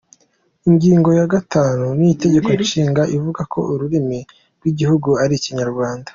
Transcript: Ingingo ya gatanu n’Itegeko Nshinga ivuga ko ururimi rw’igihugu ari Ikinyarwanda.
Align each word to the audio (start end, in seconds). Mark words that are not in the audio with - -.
Ingingo 0.69 1.09
ya 1.17 1.25
gatanu 1.33 1.85
n’Itegeko 1.99 2.49
Nshinga 2.61 3.01
ivuga 3.15 3.41
ko 3.53 3.59
ururimi 3.71 4.19
rw’igihugu 4.57 5.09
ari 5.23 5.33
Ikinyarwanda. 5.39 6.09